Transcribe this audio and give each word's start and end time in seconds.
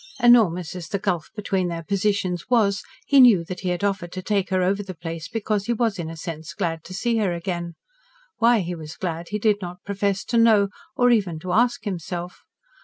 Enormous 0.19 0.75
as 0.75 0.87
the 0.87 0.97
gulf 0.97 1.29
between 1.35 1.67
their 1.67 1.83
positions 1.83 2.49
was, 2.49 2.81
he 3.05 3.19
knew 3.21 3.43
that 3.43 3.59
he 3.59 3.69
had 3.69 3.83
offered 3.83 4.11
to 4.11 4.23
take 4.23 4.49
her 4.49 4.63
over 4.63 4.81
the 4.81 4.95
place 4.95 5.27
because 5.27 5.67
he 5.67 5.73
was 5.73 5.99
in 5.99 6.09
a 6.09 6.17
sense 6.17 6.55
glad 6.55 6.83
to 6.83 6.91
see 6.91 7.17
her 7.17 7.33
again. 7.33 7.75
Why 8.39 8.61
he 8.61 8.73
was 8.73 8.95
glad 8.97 9.29
he 9.29 9.37
did 9.37 9.61
not 9.61 9.83
profess 9.83 10.23
to 10.23 10.39
know 10.39 10.69
or 10.95 11.11
even 11.11 11.37
to 11.41 11.51
ask 11.53 11.83
himself. 11.83 12.41